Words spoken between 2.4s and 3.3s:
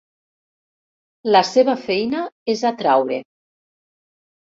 és atraure.